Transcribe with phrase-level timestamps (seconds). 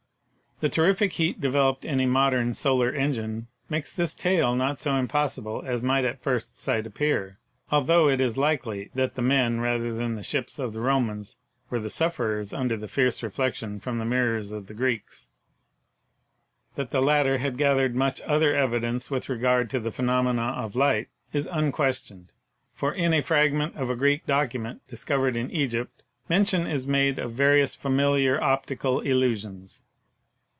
[0.61, 5.41] The terrific heat developed in a modern solar engine makes this tale not so impos
[5.41, 7.39] sible as might at first sight appear,
[7.71, 10.21] altho it is likely that THE SOURCES OF LIGHT 65 the men, rather than the
[10.21, 11.37] ships of the Romans,
[11.71, 15.29] were the sufferers under the fierce reflection from the mirrors of the Greeks.
[16.75, 21.07] That the latter had gathered much other evidence with regard to the phenomena of light
[21.33, 22.31] is unquestioned,
[22.75, 27.31] for in a fragment of a Greek document discovered in Egypt mention is made of
[27.31, 29.85] various familiar optical illusions.